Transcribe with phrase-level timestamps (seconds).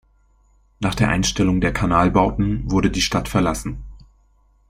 [0.79, 3.83] Nach der Einstellung der Kanalbauten wurde die Stadt verlassen.